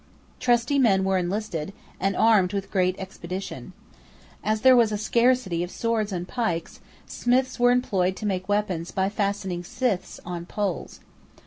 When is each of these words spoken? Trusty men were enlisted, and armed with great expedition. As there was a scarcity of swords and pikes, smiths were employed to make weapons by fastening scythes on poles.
Trusty 0.39 0.79
men 0.79 1.03
were 1.03 1.19
enlisted, 1.19 1.73
and 1.99 2.15
armed 2.17 2.53
with 2.53 2.71
great 2.71 2.95
expedition. 2.97 3.71
As 4.43 4.61
there 4.61 4.75
was 4.75 4.91
a 4.91 4.97
scarcity 4.97 5.61
of 5.63 5.69
swords 5.69 6.11
and 6.11 6.27
pikes, 6.27 6.79
smiths 7.05 7.59
were 7.59 7.69
employed 7.69 8.15
to 8.15 8.25
make 8.25 8.49
weapons 8.49 8.89
by 8.89 9.09
fastening 9.09 9.63
scythes 9.63 10.19
on 10.25 10.47
poles. 10.47 11.01